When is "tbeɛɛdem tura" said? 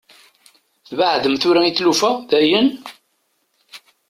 0.87-1.61